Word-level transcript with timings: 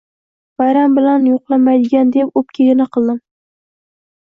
Bayram 0.61 0.95
bilan 1.01 1.29
yo‘qlamaydiyam 1.33 2.13
deb 2.19 2.35
o‘pka-gina 2.45 2.93
qildim. 2.99 3.25